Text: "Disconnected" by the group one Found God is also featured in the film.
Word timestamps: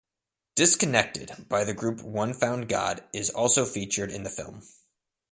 "Disconnected" 0.55 1.45
by 1.47 1.63
the 1.63 1.75
group 1.75 2.01
one 2.01 2.33
Found 2.33 2.67
God 2.67 3.03
is 3.13 3.29
also 3.29 3.67
featured 3.67 4.09
in 4.09 4.23
the 4.23 4.31
film. 4.31 4.63